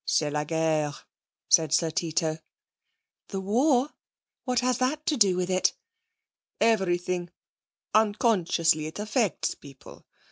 'C'est 0.03 0.31
la 0.31 0.43
guerre,' 0.43 1.05
said 1.47 1.71
Sir 1.71 1.91
Tito. 1.91 2.39
'The 3.27 3.39
war? 3.39 3.89
What 4.45 4.61
has 4.61 4.79
that 4.79 5.05
to 5.05 5.15
do 5.15 5.37
with 5.37 5.51
it?' 5.51 5.73
'Everything. 6.59 7.29
Unconsciously 7.93 8.87
it 8.87 8.97
affects 8.97 9.53
people. 9.53 10.07